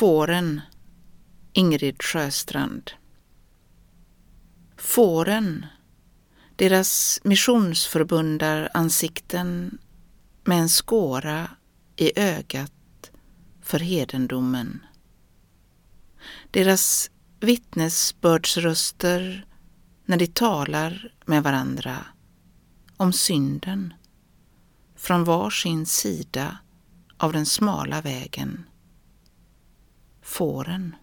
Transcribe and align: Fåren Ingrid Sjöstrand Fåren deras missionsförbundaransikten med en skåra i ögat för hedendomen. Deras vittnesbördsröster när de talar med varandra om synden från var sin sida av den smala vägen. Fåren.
Fåren 0.00 0.60
Ingrid 1.52 2.02
Sjöstrand 2.02 2.90
Fåren 4.76 5.66
deras 6.56 7.20
missionsförbundaransikten 7.24 9.78
med 10.44 10.58
en 10.58 10.68
skåra 10.68 11.50
i 11.96 12.20
ögat 12.20 13.10
för 13.62 13.78
hedendomen. 13.78 14.86
Deras 16.50 17.10
vittnesbördsröster 17.40 19.46
när 20.04 20.16
de 20.16 20.26
talar 20.26 21.14
med 21.26 21.42
varandra 21.42 21.96
om 22.96 23.12
synden 23.12 23.94
från 24.96 25.24
var 25.24 25.50
sin 25.50 25.86
sida 25.86 26.58
av 27.16 27.32
den 27.32 27.46
smala 27.46 28.00
vägen. 28.00 28.64
Fåren. 30.40 30.96